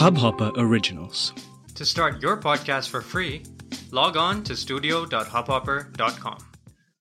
[0.00, 1.22] Hubhopper Originals.
[1.78, 3.42] To start your podcast for free,
[3.96, 6.38] log on to studio.hubhopper.com.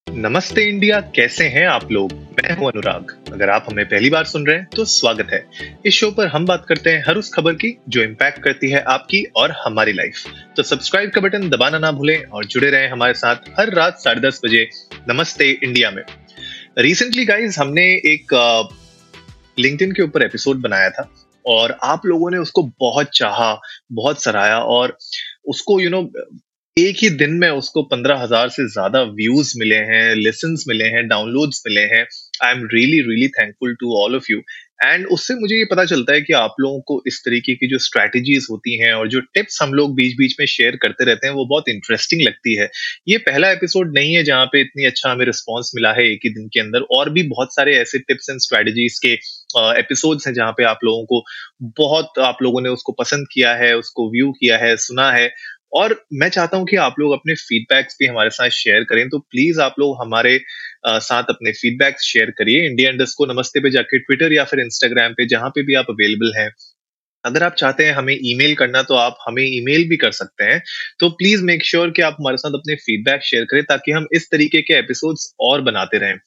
[0.08, 2.14] नमस्ते India कैसे हैं आप लोग?
[2.14, 5.40] मैं हूँ अनुराग। अगर आप हमें पहली बार सुन रहे हैं तो स्वागत है।
[5.86, 8.82] इस शो पर हम बात करते हैं हर उस खबर की जो इम्पैक्ट करती है
[8.96, 10.24] आपकी और हमारी लाइफ
[10.58, 14.22] तो सब्सक्राइब का बटन दबाना ना भूलें और जुड़े रहें हमारे साथ हर रात साढ़े
[14.28, 14.70] दस बजे
[15.10, 16.04] नमस्ते इंडिया में।
[16.78, 18.36] रिसेंटली गाइज़ हमने एक
[19.60, 21.10] लिंक्डइन के ऊपर एपिसोड बनाया था।
[21.50, 23.54] और आप लोगों ने उसको बहुत चाहा
[23.92, 24.98] बहुत सराहा और
[25.48, 26.40] उसको यू you नो know,
[26.78, 31.08] एक ही दिन में उसको पंद्रह हज़ार से ज़्यादा व्यूज़ मिले हैं लेसन मिले हैं
[31.08, 32.06] डाउनलोड्स मिले हैं।
[32.44, 34.42] I am really really thankful to all of you
[34.80, 37.78] and उससे मुझे ये पता चलता है कि आप लोगों को इस तरीके की जो
[37.80, 41.34] स्ट्रैटेजीज होती हैं और जो टिप्स हम लोग बीच बीच में शेयर करते रहते हैं,
[41.34, 42.70] वो बहुत इंटरेस्टिंग लगती है।
[43.08, 46.30] ये पहला एपिसोड नहीं है जहाँ पे इतनी अच्छा हमें रिस्पॉन्स मिला है एक ही
[46.30, 49.14] दिन के अंदर, और भी बहुत सारे ऐसे टिप्स एंड स्ट्रैटेजीज के
[49.80, 51.24] एपिसोड्स हैं जहाँ पे आप लोगों को
[51.78, 55.30] बहुत, आप लोगों ने उसको पसंद किया है, उसको व्यू किया है, सुना है।
[55.74, 59.20] और मैं चाहता हूँ कि आप लोग अपने फीडबैक्स भी हमारे साथ शेयर करें तो
[59.22, 60.40] प्लीज़ आप लोग हमारे
[60.84, 65.14] साथ अपने फीडबैक्स शेयर करिए। इंडिया इंडस्ट को नमस्ते पे जाके ट्विटर या फिर इंस्टाग्राम
[65.14, 66.52] पे, जहाँ पे भी आप अवेलेबल हैं।
[67.24, 70.62] अगर आप चाहते हैं हमें ईमेल करना तो आप हमें ईमेल भी कर सकते हैं।
[71.00, 74.30] तो प्लीज़ मेक श्योर कि आप हमारे साथ अपने फीडबैक शेयर करें, ताकि हम इस
[74.32, 76.18] तरीके के एपिसोड्स और बनाते रहें।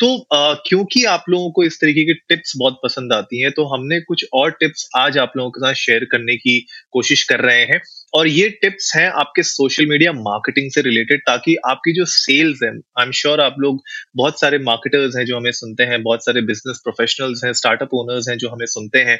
[0.00, 0.26] तो
[0.68, 4.24] क्योंकि आप लोगों को इस तरीके की टिप्स बहुत पसंद आती हैं तो हमने कुछ
[4.32, 6.58] और टिप्स आज आप लोगों के साथ शेयर करने की
[6.92, 7.80] कोशिश कर रहे हैं।
[8.16, 12.70] और ये टिप्स हैं आपके सोशल मीडिया मार्केटिंग से रिलेटेड ताकि आपकी जो सेल्स है
[12.70, 13.82] आई एम श्योर आप लोग
[14.16, 18.28] बहुत सारे मार्केटर्स हैं जो हमें सुनते हैं, बहुत सारे बिज़नेस प्रोफेशनल्स हैं स्टार्टअप ओनर्स
[18.28, 19.18] हैं जो हमें सुनते हैं।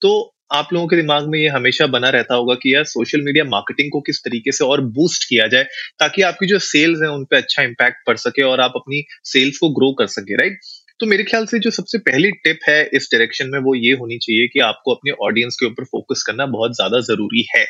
[0.00, 0.10] तो
[0.52, 3.90] आप लोगों के दिमाग में ये हमेशा बना रहता होगा कि यार सोशल मीडिया मार्केटिंग
[3.92, 5.64] को किस तरीके से और बूस्ट किया जाए
[6.00, 9.58] ताकि आपकी जो सेल्स है उन पर अच्छा इम्पैक्ट पड़ सके और आप अपनी सेल्स
[9.58, 10.58] को ग्रो कर सके राइट
[11.00, 14.18] तो मेरे ख्याल से जो सबसे पहली टिप है इस डायरेक्शन में वो ये होनी
[14.18, 17.64] चाहिए कि आपको अपने ऑडियंस के ऊपर फोकस करना बहुत ज़्यादा ज़रूरी है।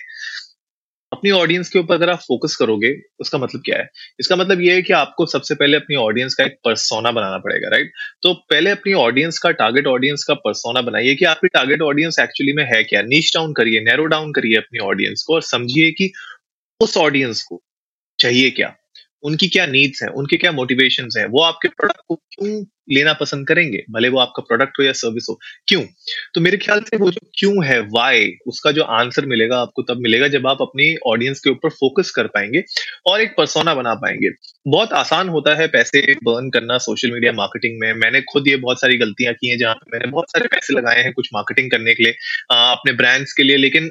[1.24, 2.88] अपनी ऑडियंस के ऊपर अगर आप फोकस करोगे,
[3.20, 3.88] उसका मतलब क्या है?
[4.20, 7.68] इसका मतलब ये है कि आपको सबसे पहले अपनी ऑडियंस का एक परसोना बनाना पड़ेगा
[7.68, 7.92] राइट
[8.22, 12.52] तो पहले अपनी ऑडियंस का टारगेट ऑडियंस का परसोना बनाइए कि आपकी टारगेट ऑडियंस एक्चुअली
[12.52, 13.02] में है क्या?
[13.02, 16.12] नीच डाउन करिए नैरो डाउन करिए अपनी ऑडियंस को और समझिए कि
[16.80, 17.62] उस ऑडियंस को
[18.18, 18.74] चाहिए क्या?
[19.24, 23.46] उनकी क्या नीड्स हैं, उनके क्या मोटिवेशन हैं, वो आपके प्रोडक्ट को क्यों लेना पसंद
[23.48, 25.82] करेंगे, भले वो आपका प्रोडक्ट हो या सर्विस हो, क्यों?
[26.34, 30.00] तो मेरे ख्याल से वो जो क्यों है वाई उसका जो आंसर मिलेगा, आपको तब
[30.00, 32.62] मिलेगा जब आप अपनी ऑडियंस के ऊपर फोकस कर पाएँगे
[33.06, 34.30] और एक परसोना बना पाएँगे।
[34.66, 38.80] बहुत आसान होता है पैसे बर्न करना सोशल मीडिया मार्केटिंग में। मैंने खुद ये बहुत
[38.80, 42.04] सारी गलतियाँ की हैं जहाँ मैंने बहुत सारे पैसे लगाए हैं कुछ मार्केटिंग करने के
[42.04, 42.12] लिए
[42.52, 43.90] अपने ब्रांड्स के लिए, लेकिन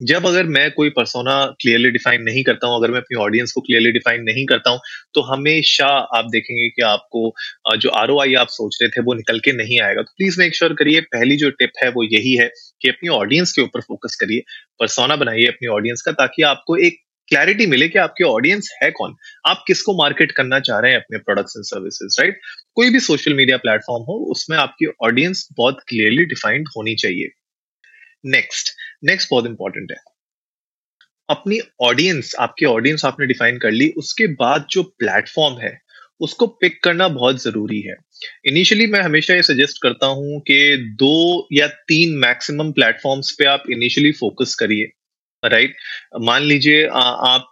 [0.00, 3.60] जब अगर मैं कोई परसोना क्लियरली डिफाइन नहीं करता हूँ, अगर मैं अपनी ऑडियंस को
[3.60, 4.80] क्लियरली डिफाइन नहीं करता हूँ
[5.14, 5.86] तो हमेशा
[6.16, 10.02] आप देखेंगे कि आपको जो आरओआई आप सोच रहे थे वो निकल के नहीं आएगा।
[10.02, 12.50] तो प्लीज़ मेक श्योर करिए, पहली जो टिप है वो यही है
[12.82, 14.42] कि अपनी ऑडियंस के ऊपर फोकस करिए
[14.80, 19.14] परसोना बनाइए अपनी ऑडियंस का, ताकि आपको एक क्लैरिटी मिले कि आपकी ऑडियंस है कौन,
[19.46, 22.40] आप किसको मार्केट करना चाह रहे हैं अपने प्रोडक्ट्स एंड सर्विसेज़ राइट
[22.76, 27.32] कोई भी सोशल मीडिया प्लेटफॉर्म हो, उसमें आपकी ऑडियंस बहुत क्लियरली डिफाइंड होनी चाहिए।
[28.26, 28.70] नेक्स्ट
[29.04, 29.96] नेक्स्ट बहुत इंपॉर्टेंट है।
[31.28, 35.78] अपनी ऑडियंस आपकी ऑडियंस आपने डिफाइन कर ली, उसके बाद जो प्लेटफॉर्म है,
[36.20, 37.94] उसको पिक करना बहुत ज़रूरी है।
[38.46, 43.62] इनिशियली मैं हमेशा ये सजेस्ट करता हूँ कि दो या तीन मैक्सिमम प्लेटफॉर्म्स पे आप
[43.70, 44.92] इनिशियली फोकस करिए
[45.42, 45.76] राइट
[46.20, 47.50] मान लीजिए आप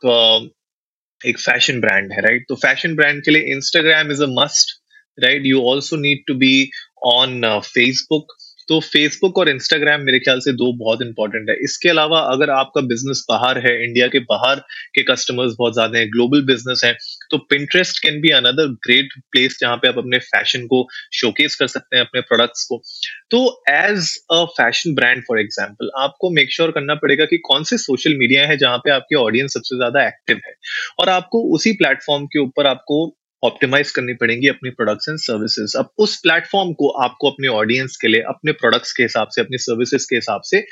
[1.20, 4.72] एक फ़ैशन ब्रांड है राइट तो फ़ैशन ब्रांड के लिए Instagram is a must
[5.18, 6.70] right you also need to be
[7.06, 8.32] on Facebook
[8.68, 12.80] तो फेसबुक और इंस्टाग्राम मेरे ख्याल से दो बहुत इंपॉर्टेंट है। इसके अलावा अगर आपका
[12.84, 14.60] बिज़नेस बाहर है इंडिया के बाहर
[14.94, 16.92] के कस्टमर्स बहुत ज़्यादा हैं ग्लोबल बिज़नेस है
[17.30, 21.66] तो Pinterest can be another great place जहाँ पे आप अपने फ़ैशन को शोकेस कर
[21.68, 22.82] सकते हैं, अपने प्रोडक्ट्स को।
[23.30, 27.64] तो as a fashion brand for example आपको मेक श्योर sure करना पड़ेगा कि कौन
[27.64, 30.54] से सोशल मीडिया है जहाँ पे आपकी ऑडियंस सबसे ज़्यादा एक्टिव है।
[31.00, 33.04] और आपको उसी प्लेटफॉर्म के ऊपर आपको
[33.44, 38.08] ऑप्टिमाइज करनी पड़ेंगी अपनी प्रोडक्ट्स एंड सर्विसेज़ अब उस प्लेटफॉर्म को आपको अपने ऑडियंस के
[38.08, 40.64] लिए, अपने प्रोडक्ट्स के हिसाब से, अपनी सर्विसेज़ के हिसाब से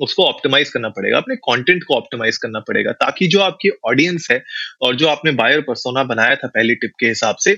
[0.00, 4.42] उसको ऑप्टिमाइज करना पड़ेगा, अपने कंटेंट को ऑप्टिमाइज करना पड़ेगा, ताकि जो आपकी ऑडियंस है
[4.82, 7.54] और जो आपने बायर परसोना बनाया था पहली टिप के हिसाब से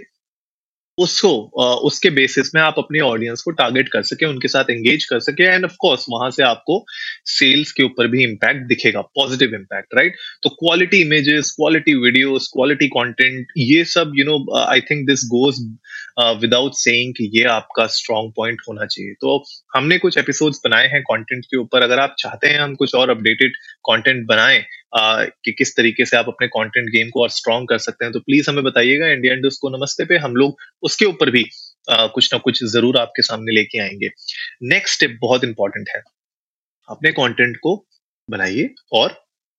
[1.02, 1.30] उसको
[1.88, 5.44] उसके बेसिस में आप अपने ऑडियंस को टारगेट कर सके, उनके साथ एंगेज कर सके
[5.44, 6.84] एंड ऑफ़ कोर्स वहाँ से आपको
[7.30, 12.88] सेल्स के ऊपर भी इम्पैक्ट दिखेगा पॉजिटिव इम्पैक्ट राइट तो quality images quality videos quality
[12.88, 15.60] content ये सब you know I think this goes
[16.40, 19.36] without saying कि ये आपका स्ट्रॉन्ग पॉइंट होना चाहिए। तो
[19.74, 23.10] हमने कुछ एपिसोड्स बनाए हैं कंटेंट के ऊपर। अगर आप चाहते हैं हम कुछ और
[23.10, 24.62] अपडेटेड कंटेंट बनाएँ
[24.94, 28.20] कि किस तरीके से आप अपने कंटेंट गेम को और स्ट्रॉन्ग कर सकते हैं तो
[28.20, 31.44] प्लीज़ हमें बताइएगा। इंडिया इंडस्ट को नमस्ते पे। हम लोग उसके ऊपर भी
[31.90, 34.08] आ, कुछ ना कुछ ज़रूर आपके सामने लेके आएँगे।
[34.64, 36.00] नेक्स्ट स्टेप बहुत इंपॉर्टेंट है।
[36.88, 37.74] अपने कंटेंट को
[38.28, 39.14] बनाइए और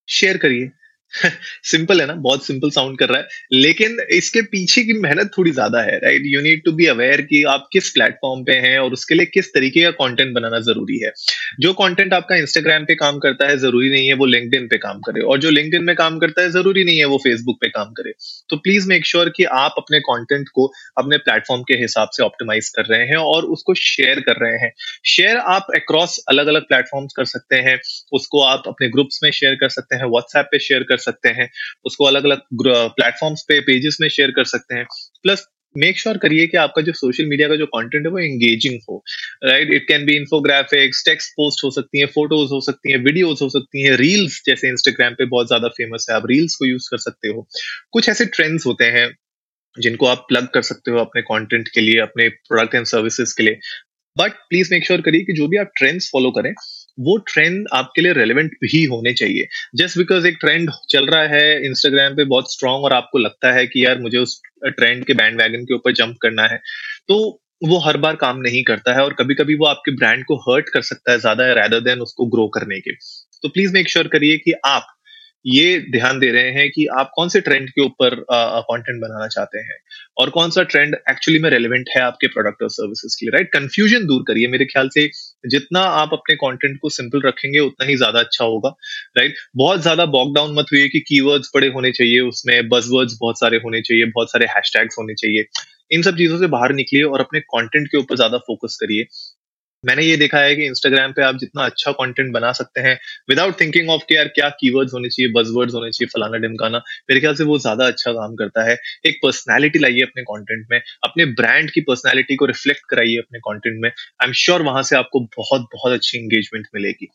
[0.08, 0.70] शेयर करिए।
[1.64, 5.52] सिंपल है ना, बहुत सिंपल साउंड कर रहा है। लेकिन इसके पीछे की मेहनत थोड़ी
[5.52, 8.94] ज़्यादा है right you need to be aware कि आप किस प्लेटफॉर्म पे हैं और
[8.94, 11.12] उसके लिए किस तरीके का कंटेंट बनाना ज़रूरी है।
[11.60, 15.00] जो कंटेंट आपका इंस्टाग्राम पे काम करता है, ज़रूरी नहीं है वो लिंक्डइन पे काम
[15.00, 17.92] करे। और जो लिंक्डइन में काम करता है, ज़रूरी नहीं है वो फेसबुक पे काम
[17.92, 18.14] करे।
[18.50, 22.70] तो प्लीज़ मेक श्योर कि आप अपने कॉन्टेंट को अपने प्लेटफॉर्म के हिसाब से ऑप्टिमाइज
[22.70, 24.72] कर रहे हैं और उसको शेयर कर रहे हैं।
[25.06, 27.80] शेयर आप अक्रॉस अलग अलग प्लेटफॉर्म कर सकते हैं।
[28.14, 31.50] उसको आप अपने ग्रुप्स में शेयर कर सकते हैं व्हाट्सएप पे शेयर कर सकते हैं,
[31.86, 34.86] उसको अलग अलग प्लेटफॉर्म्स पे पेजेस में शेयर कर सकते हैं।
[35.24, 38.80] प्लस मेक श्योर करिए कि आपका जो सोशल मीडिया का जो कंटेंट है, वो एंगेजिंग
[38.90, 38.98] हो।
[39.44, 43.44] Right it can be infographics text post हो सकती है फ़ोटोज़ हो सकती है वीडियोज़
[43.44, 46.90] हो सकती हैं रील्स जैसे इंस्टाग्राम पे बहुत ज़्यादा फ़ेमस है, आप रील्स को यूज़
[46.92, 47.48] कर सकते हो।
[47.92, 49.08] कुछ ऐसे ट्रेंड्स होते हैं,
[49.78, 53.44] जिनको आप प्लग कर सकते हो अपने कंटेंट के लिए, अपने प्रोडक्ट एंड सर्विसेज़ के
[53.44, 53.60] लिए।
[54.16, 56.54] बट प्लीज़ मेक श्योर करिए कि जो भी आप ट्रेंड्स फॉलो करें
[56.98, 61.66] वो ट्रेंड आपके लिए रेलिवेंट भी होने चाहिए। जस्ट बिकॉज़ एक ट्रेंड चल रहा है
[61.66, 65.42] इंस्टाग्राम पे बहुत स्ट्रांग और आपको लगता है कि यार मुझे उस ट्रेंड के बैंड
[65.42, 66.58] वैगन के ऊपर जंप करना है
[67.10, 67.18] तो
[67.68, 70.70] वो हर बार काम नहीं करता है और कभी कभी वो आपके ब्रांड को हर्ट
[70.70, 72.92] कर सकता है ज़्यादा रैदर देन उसको ग्रो करने के।
[73.44, 74.88] तो प्लीज़ मेक श्योर करिए कि आप
[75.46, 79.60] ये ध्यान दे रहे हैं कि आप कौन से ट्रेंड के ऊपर कंटेंट बनाना चाहते
[79.60, 79.78] हैं
[80.20, 83.52] और कौन सा ट्रेंड एक्चुअली में रेलिवेंट है आपके प्रोडक्ट और सर्विसेज़ के लिए राइट
[83.54, 85.08] कंफ्यूजन दूर करिए मेरे ख्याल से।
[85.50, 88.70] जितना आप अपने कंटेंट को सिंपल रखेंगे, उतना ही ज़्यादा अच्छा होगा
[89.18, 93.40] राइट बहुत ज़्यादा बॉक डाउन मत हुई कि कीवर्ड्स बड़े होने चाहिए उसमें बजवर्ड्स बहुत
[93.40, 95.46] सारे होने चाहिए, बहुत सारे हैशटैग्स होने चाहिए।
[95.92, 99.06] इन सब चीज़ों से बाहर निकलिए और अपने कंटेंट के ऊपर ज़्यादा फोकस करिए।
[99.84, 102.94] मैंने ये देखा है कि इंस्टाग्राम पे आप जितना अच्छा कंटेंट बना सकते हैं
[103.30, 107.20] विदाउट थिंकिंग ऑफ़ कि यार क्या कीवर्ड्स होने चाहिए बजवर्ड्स होने चाहिए, फलाना डिमकाना मेरे
[107.22, 111.26] ख्याल से वो ज़्यादा अच्छा काम करता है। एक पर्सनैलिटी लाइए अपने कंटेंट में, अपने
[111.34, 115.20] ब्रांड की पर्सनैलिटी को रिफ्लेक्ट कराइए अपने कॉन्टेंट में। आई एम श्योर वहाँ से आपको
[115.38, 117.08] बहुत बहुत अच्छी एंगेजमेंट मिलेगी।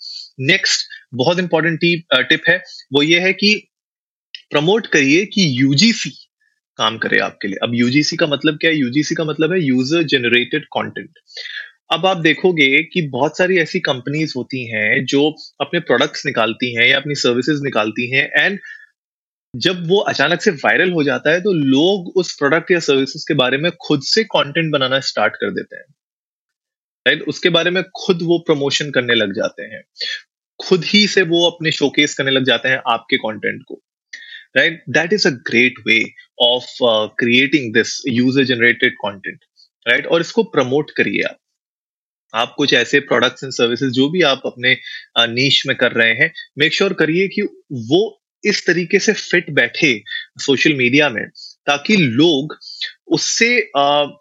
[0.46, 3.54] नेक्स्ट बहुत इंपॉर्टेंट टिप है, वो ये है कि
[4.50, 6.10] प्रमोट करिए कि यूजीसी
[6.78, 8.76] काम करे आपके लिए। अब यूजीसी का मतलब क्या है?
[8.76, 11.18] यूजीसी का मतलब है यूज़र जनरेटेड कंटेंट
[11.90, 15.28] अब आप देखोगे कि बहुत सारी ऐसी कंपनीज़ होती हैं जो
[15.60, 18.58] अपने प्रोडक्ट्स निकालती हैं या अपनी सर्विसेज़ निकालती हैं एंड
[19.54, 23.34] जब वो अचानक से वायरल हो जाता है तो लोग उस प्रोडक्ट या सर्विसेज़ के
[23.34, 25.84] बारे में खुद से कंटेंट बनाना स्टार्ट कर देते हैं।
[27.06, 29.82] राइट उसके बारे में खुद वो प्रमोशन करने लग जाते हैं।
[30.60, 33.80] खुद ही से वो अपने शोकेस करने लग जाते हैं आपके कंटेंट को।
[34.56, 36.00] Right that is a great way
[36.42, 36.76] of
[37.18, 39.40] creating this user generated content
[39.86, 41.38] right और इसको प्रमोट करिए आप।
[42.34, 44.76] आप कुछ ऐसे प्रोडक्ट्स एंड सर्विसेज़ जो भी आप अपने
[45.18, 47.42] नीच में कर रहे हैं मेक श्योर करिए कि
[47.72, 50.02] वो इस तरीके से फिट बैठे
[50.40, 51.24] सोशल मीडिया में।
[51.66, 52.56] ताकि लोग
[53.12, 53.48] उससे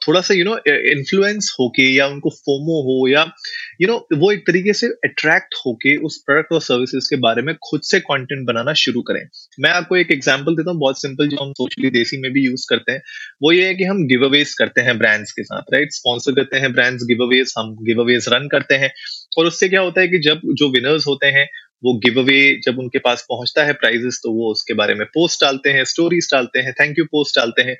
[0.05, 0.55] थोड़ा सा यू नो
[0.91, 4.87] इन्फ्लुएंस होके या उनको फोमो हो या यू you नो know, वो एक तरीके से
[5.05, 9.21] अट्रैक्ट होके उस प्रोडक्ट और सर्विसेज़ के बारे में खुद से कंटेंट बनाना शुरू करें।
[9.59, 12.65] मैं आपको एक एग्जांपल देता हूँ बहुत सिंपल जो हम सोशली देसी में भी यूज़
[12.69, 13.01] करते हैं।
[13.43, 16.59] वो ये है कि हम गिव अवेज करते हैं ब्रांड्स के साथ राइट स्पॉन्सर करते
[16.59, 18.91] हैं ब्रांड्स गिव अवेज हम गिव अवेज रन करते हैं।
[19.37, 21.47] और उससे क्या होता है कि जब जो विनर्स होते हैं
[21.83, 25.43] वो गिव अवे जब उनके पास पहुँचता है प्राइजेस तो वो उसके बारे में पोस्ट
[25.43, 27.75] डालते हैं स्टोरीज डालते हैं थैंक यू पोस्ट डालते हैं।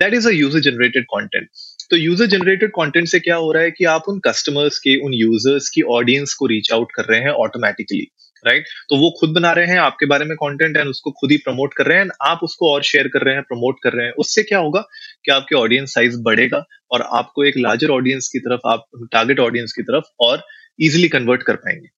[0.00, 1.48] That is a user generated content
[1.90, 5.14] तो यूज़र जनरेटेड कंटेंट से क्या हो रहा है कि आप उन कस्टमर्स के, उन
[5.14, 8.06] यूज़र्स की ऑडियंस को रीच आउट कर रहे हैं ऑटोमेटिकली
[8.44, 8.88] राइट right?
[8.88, 11.74] तो वो खुद बना रहे हैं, आपके बारे में कंटेंट एंड उसको खुद ही प्रमोट
[11.74, 14.42] कर रहे हैं आप उसको और शेयर कर रहे हैं प्रमोट कर रहे हैं। उससे
[14.42, 14.80] क्या होगा
[15.24, 19.72] कि आपके ऑडियंस साइज़ बढ़ेगा और आपको एक लार्जर ऑडियंस की तरफ़, आप टारगेट ऑडियंस
[19.72, 20.42] की तरफ़ और
[20.78, 21.88] इजिली कन्वर्ट कर पाएँगे।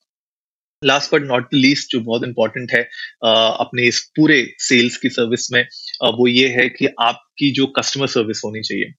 [0.85, 2.83] लास्ट बट नॉट लीस्ट जो बहुत इंपॉर्टेंट है
[3.25, 5.63] अपने इस पूरे सेल्स की सर्विस में
[6.15, 8.93] वो ये है कि आपकी जो कस्टमर सर्विस होनी चाहिए,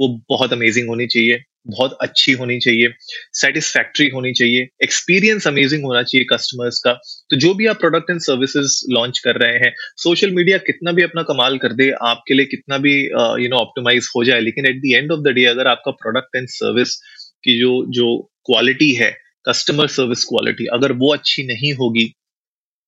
[0.00, 2.88] वो बहुत अमेजिंग होनी चाहिए, बहुत अच्छी होनी चाहिए
[3.34, 6.92] सेटिस्फैक्ट्री होनी चाहिए एक्सपीरियंस अमेजिंग होना चाहिए कस्टमर्स का।
[7.30, 9.72] तो जो भी आप प्रोडक्ट एंड सर्विसेज़ लॉन्च कर रहे हैं
[10.02, 12.94] सोशल मीडिया कितना भी अपना कमाल कर दे, आपके लिए कितना भी
[13.42, 16.36] यू नो ऑप्टिमाइज हो जाए, लेकिन at the end of the day अगर आपका प्रोडक्ट
[16.36, 16.96] एंड सर्विस
[17.44, 22.04] की जो जो क्वालिटी है कस्टमर सर्विस क्वालिटी अगर वो अच्छी नहीं होगी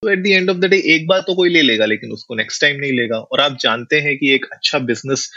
[0.03, 2.35] तो at the end of the day एक बार तो कोई ले लेगा, लेकिन उसको
[2.35, 5.29] नेक्स्ट टाइम नहीं लेगा। और आप जानते हैं कि एक अच्छा बिज़नेस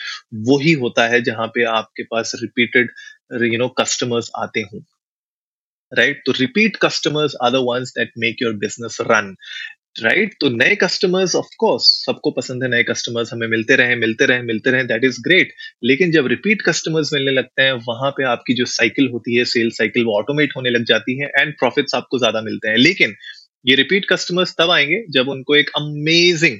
[0.49, 2.90] वो ही होता है जहाँ पे आपके पास रिपीटेड
[3.44, 4.80] यू नो कस्टमर्स आते हों।
[5.92, 9.35] राइट तो repeat customers are the ones that make your business run
[9.96, 14.26] right तो नए कस्टमर्स ऑफ़ कोर्स सबको पसंद है नए कस्टमर्स हमें मिलते रहे मिलते
[14.26, 15.52] रहे मिलते रहे दैट इज़ ग्रेट
[15.84, 19.70] लेकिन जब रिपीट कस्टमर्स मिलने लगते हैं, वहाँ पे आपकी जो साइकिल होती है सेल
[19.70, 23.14] साइकिल वो ऑटोमेट होने लग जाती है एंड प्रॉफिट्स आपको ज़्यादा मिलते हैं। लेकिन
[23.64, 26.58] ये रिपीट कस्टमर्स तब आएँगे जब उनको एक अमेजिंग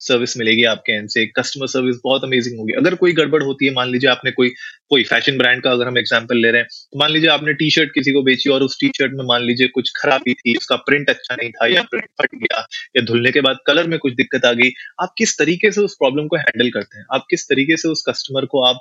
[0.00, 3.72] सर्विस मिलेगी आपके एंड से। कस्टमर सर्विस बहुत अमेजिंग होगी। अगर कोई गड़बड़ होती है,
[3.74, 4.52] मान लीजिए आपने कोई
[4.90, 7.68] कोई फ़ैशन ब्रांड का अगर हम एग्ज़ाम्पल ले रहे हैं तो मान लीजिए आपने टी
[7.70, 10.76] शर्ट किसी को बेची और उस टी शर्ट में मान लीजिए कुछ खराबी थी, उसका
[10.78, 12.60] प्रिंट अच्छा नहीं था या प्रिंट फट गया
[12.96, 14.70] या धुलने के बाद कलर में कुछ दिक्कत आ गई,
[15.02, 17.04] आप किस तरीके से उस प्रॉब्लम को हैंडल करते हैं?
[17.14, 18.80] आप किस तरीके से उस कस्टमर को आप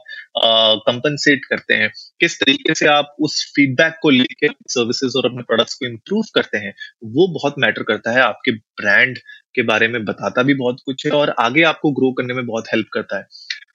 [0.87, 1.91] कंपनसेट करते हैं?
[2.19, 6.57] किस तरीके से आप उस फीडबैक को लेकर सर्विसेज़ और अपने प्रोडक्ट्स को इम्प्रूव करते
[6.57, 6.73] हैं?
[7.05, 9.17] वो बहुत मैटर करता है आपके ब्रांड
[9.57, 12.67] के बारे में बताता भी बहुत कुछ है और आगे आपको ग्रो करने में बहुत
[12.67, 13.27] हेल्प करता है।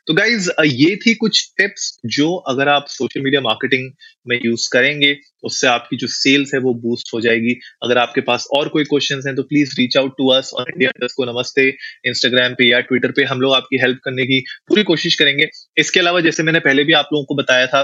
[0.07, 1.83] तो गाइज़ ये थी कुछ टिप्स
[2.15, 3.91] जो अगर आप सोशल मीडिया मार्केटिंग
[4.27, 8.47] में यूज़ करेंगे, उससे आपकी जो सेल्स है वो बूस्ट हो जाएगी। अगर आपके पास
[8.57, 11.69] और कोई क्वेश्चन हैं तो please reach out to us on India को नमस्ते।
[12.05, 16.01] इंस्टाग्राम पे या ट्विटर पे हम लोग आपकी हेल्प करने की पूरी कोशिश करेंगे। इसके
[16.01, 17.83] अलावा जैसे मैंने पहले भी आप लोगों को बताया था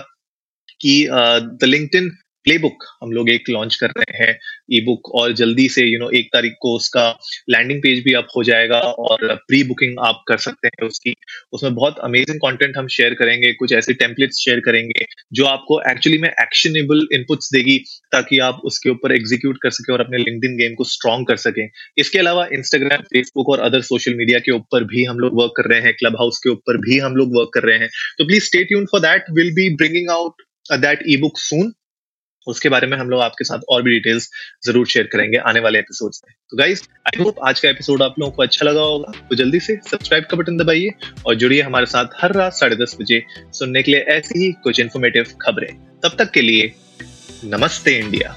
[0.81, 2.11] कि द लिंक्डइन
[2.45, 4.39] प्ले बुक हम लोग एक लॉन्च कर रहे हैं
[4.73, 7.19] ई बुक और जल्दी से यू you नो know, एक तारीख को उसका
[7.51, 11.15] लैंडिंग पेज भी अप हो जाएगा और प्री बुकिंग आप कर सकते हैं उसकी।
[11.53, 16.19] उसमें बहुत अमेजिंग कंटेंट हम शेयर करेंगे कुछ ऐसे टेम्पलेट्स शेयर करेंगे जो आपको एक्चुअली
[16.19, 17.79] में एक्शनेबल इनपुट्स देगी
[18.13, 21.69] ताकि आप उसके ऊपर एग्जीक्यूट कर सके और अपने लिंकड गेम को स्ट्रॉन्ग कर सकें।
[21.99, 25.71] इसके अलावा इंस्टाग्राम फेसबुक और अदर सोशल मीडिया के ऊपर भी हम लोग वर्क कर
[25.71, 28.45] रहे हैं क्लब हाउस के ऊपर भी हम लोग वर्क कर रहे हैं। तो please
[28.45, 30.43] stay tune for that will be bringing out
[30.73, 31.73] that e book soon
[32.49, 34.31] उसके बारे में हम लोग आपके साथ और भी डिटेल्स
[34.67, 38.15] ज़रूर शेयर करेंगे आने वाले एपिसोड में। तो गाइज़ आई होप आज का एपिसोड आप
[38.19, 40.91] लोगों को अच्छा लगा होगा। तो जल्दी से सब्सक्राइब का बटन दबाइए
[41.27, 44.81] और जुड़िए हमारे साथ हर रात साढ़े दस बजे सुनने के लिए ऐसी ही कुछ
[44.81, 46.73] इन्फॉर्मेटिव खबरें। तब तक के लिए
[47.45, 48.37] नमस्ते इंडिया।